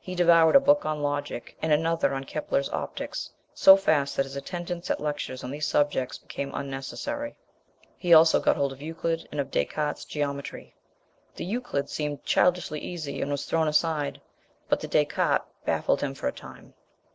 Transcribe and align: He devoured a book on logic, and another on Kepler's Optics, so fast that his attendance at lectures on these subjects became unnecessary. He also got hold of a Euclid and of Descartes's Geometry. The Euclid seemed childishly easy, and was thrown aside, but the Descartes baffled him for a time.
He 0.00 0.14
devoured 0.14 0.56
a 0.56 0.60
book 0.60 0.86
on 0.86 1.02
logic, 1.02 1.54
and 1.60 1.70
another 1.70 2.14
on 2.14 2.24
Kepler's 2.24 2.70
Optics, 2.70 3.28
so 3.52 3.76
fast 3.76 4.16
that 4.16 4.24
his 4.24 4.34
attendance 4.34 4.90
at 4.90 4.98
lectures 4.98 5.44
on 5.44 5.50
these 5.50 5.66
subjects 5.66 6.16
became 6.16 6.54
unnecessary. 6.54 7.36
He 7.98 8.14
also 8.14 8.40
got 8.40 8.56
hold 8.56 8.72
of 8.72 8.80
a 8.80 8.84
Euclid 8.86 9.28
and 9.30 9.38
of 9.42 9.50
Descartes's 9.50 10.06
Geometry. 10.06 10.74
The 11.36 11.44
Euclid 11.44 11.90
seemed 11.90 12.24
childishly 12.24 12.80
easy, 12.80 13.20
and 13.20 13.30
was 13.30 13.44
thrown 13.44 13.68
aside, 13.68 14.22
but 14.70 14.80
the 14.80 14.88
Descartes 14.88 15.44
baffled 15.66 16.00
him 16.00 16.14
for 16.14 16.28
a 16.28 16.32
time. 16.32 16.72